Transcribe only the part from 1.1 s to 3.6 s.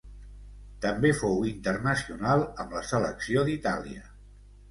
fou internacional amb la selecció